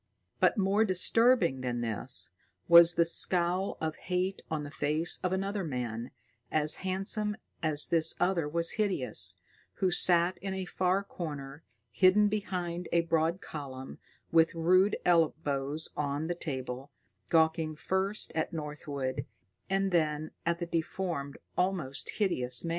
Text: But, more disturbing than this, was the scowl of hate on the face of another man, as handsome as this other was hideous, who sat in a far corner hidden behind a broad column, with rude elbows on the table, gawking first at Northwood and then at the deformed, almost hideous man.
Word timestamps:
But, 0.39 0.57
more 0.57 0.83
disturbing 0.83 1.61
than 1.61 1.81
this, 1.81 2.31
was 2.67 2.95
the 2.95 3.05
scowl 3.05 3.77
of 3.79 3.97
hate 3.97 4.41
on 4.49 4.63
the 4.63 4.71
face 4.71 5.19
of 5.21 5.31
another 5.31 5.63
man, 5.63 6.09
as 6.51 6.77
handsome 6.77 7.37
as 7.61 7.85
this 7.85 8.15
other 8.19 8.49
was 8.49 8.71
hideous, 8.71 9.35
who 9.73 9.91
sat 9.91 10.39
in 10.39 10.55
a 10.55 10.65
far 10.65 11.03
corner 11.03 11.63
hidden 11.91 12.29
behind 12.29 12.89
a 12.91 13.01
broad 13.01 13.41
column, 13.41 13.99
with 14.31 14.55
rude 14.55 14.97
elbows 15.05 15.87
on 15.95 16.25
the 16.25 16.33
table, 16.33 16.89
gawking 17.29 17.75
first 17.75 18.31
at 18.33 18.51
Northwood 18.51 19.27
and 19.69 19.91
then 19.91 20.31
at 20.47 20.57
the 20.57 20.65
deformed, 20.65 21.37
almost 21.55 22.09
hideous 22.17 22.65
man. 22.65 22.69